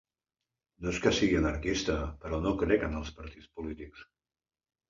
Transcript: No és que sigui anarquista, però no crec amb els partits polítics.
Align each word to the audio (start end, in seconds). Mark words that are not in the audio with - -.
No 0.85 0.89
és 0.95 1.01
que 1.03 1.11
sigui 1.17 1.37
anarquista, 1.41 1.97
però 2.25 2.41
no 2.47 2.57
crec 2.65 2.87
amb 2.89 3.01
els 3.03 3.15
partits 3.21 3.53
polítics. 3.61 4.03